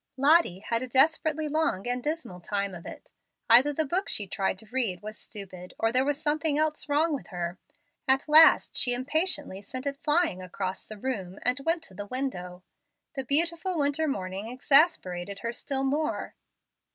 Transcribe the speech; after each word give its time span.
Lottie 0.17 0.61
had 0.67 0.81
a 0.81 0.87
desperately 0.87 1.47
long 1.47 1.87
and 1.87 2.01
dismal 2.01 2.39
time 2.39 2.73
of 2.73 2.87
it. 2.87 3.11
Either 3.51 3.71
the 3.71 3.85
book 3.85 4.09
she 4.09 4.25
tried 4.25 4.57
to 4.57 4.65
read 4.71 5.03
was 5.03 5.15
stupid, 5.15 5.75
or 5.77 5.91
there 5.91 6.03
was 6.03 6.19
something 6.19 6.57
wrong 6.89 7.13
with 7.13 7.27
her. 7.27 7.59
At 8.07 8.27
last 8.27 8.75
she 8.75 8.95
impatiently 8.95 9.61
sent 9.61 9.85
it 9.85 10.01
flying 10.01 10.41
across 10.41 10.87
the 10.87 10.97
room, 10.97 11.37
and 11.43 11.59
went 11.59 11.83
to 11.83 11.93
the 11.93 12.07
window. 12.07 12.63
The 13.15 13.23
beautiful 13.23 13.77
winter 13.77 14.07
morning 14.07 14.47
exasperated 14.47 15.41
her 15.41 15.53
still 15.53 15.83
more. 15.83 16.33